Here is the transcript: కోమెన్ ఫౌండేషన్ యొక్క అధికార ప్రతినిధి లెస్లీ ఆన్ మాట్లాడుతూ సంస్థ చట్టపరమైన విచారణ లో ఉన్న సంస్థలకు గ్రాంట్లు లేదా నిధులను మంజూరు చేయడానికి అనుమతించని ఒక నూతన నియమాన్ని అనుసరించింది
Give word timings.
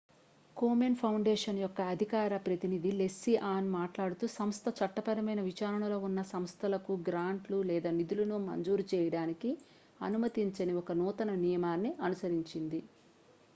కోమెన్ 0.57 0.95
ఫౌండేషన్ 0.99 1.59
యొక్క 1.59 1.81
అధికార 1.91 2.37
ప్రతినిధి 2.45 2.91
లెస్లీ 2.91 3.33
ఆన్ 3.49 3.67
మాట్లాడుతూ 3.73 4.27
సంస్థ 4.35 4.73
చట్టపరమైన 4.79 5.41
విచారణ 5.41 5.83
లో 5.87 5.97
ఉన్న 5.99 6.21
సంస్థలకు 6.31 6.95
గ్రాంట్లు 7.07 7.59
లేదా 7.63 7.91
నిధులను 7.97 8.39
మంజూరు 8.47 8.85
చేయడానికి 8.93 9.51
అనుమతించని 9.99 10.75
ఒక 10.75 10.93
నూతన 10.93 11.35
నియమాన్ని 11.43 11.93
అనుసరించింది 12.01 12.81